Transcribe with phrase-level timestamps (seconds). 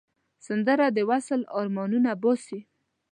[0.45, 2.59] سندره د وصل آرمانونه باسي